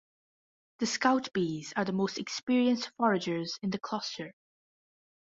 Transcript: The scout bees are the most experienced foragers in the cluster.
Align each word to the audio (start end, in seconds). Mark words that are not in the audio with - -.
The 0.79 0.87
scout 0.87 1.31
bees 1.31 1.73
are 1.75 1.85
the 1.85 1.91
most 1.91 2.17
experienced 2.17 2.89
foragers 2.97 3.59
in 3.61 3.69
the 3.69 3.77
cluster. 3.77 4.33